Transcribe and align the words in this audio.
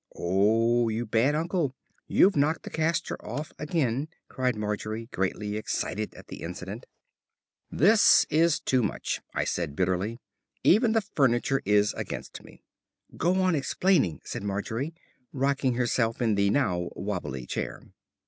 "Oh, 0.15 0.89
you 0.89 1.05
bad 1.05 1.35
uncle, 1.35 1.75
you've 2.07 2.35
knocked 2.35 2.63
the 2.63 2.71
castor 2.71 3.23
off 3.23 3.51
again," 3.59 4.07
cried 4.29 4.55
Margery, 4.55 5.05
greatly 5.13 5.57
excited 5.57 6.15
at 6.15 6.25
the 6.27 6.41
incident. 6.41 6.87
"This 7.69 8.25
is 8.31 8.59
too 8.59 8.81
much," 8.81 9.21
I 9.35 9.43
said 9.43 9.75
bitterly. 9.75 10.19
"Even 10.63 10.93
the 10.93 11.01
furniture 11.01 11.61
is 11.65 11.93
against 11.93 12.41
me." 12.43 12.63
"Go 13.15 13.43
on 13.43 13.53
explaining," 13.53 14.21
said 14.23 14.41
Margery, 14.41 14.95
rocking 15.33 15.75
herself 15.75 16.19
in 16.19 16.33
the 16.33 16.49
now 16.49 16.89
wobbly 16.95 17.45
chair. 17.45 17.83